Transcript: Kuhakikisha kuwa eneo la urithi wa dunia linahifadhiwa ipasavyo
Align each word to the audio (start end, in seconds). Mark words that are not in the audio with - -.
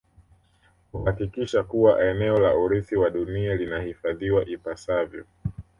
Kuhakikisha 0.91 1.63
kuwa 1.63 2.03
eneo 2.05 2.39
la 2.39 2.55
urithi 2.57 2.95
wa 2.95 3.09
dunia 3.09 3.55
linahifadhiwa 3.55 4.45
ipasavyo 4.45 5.25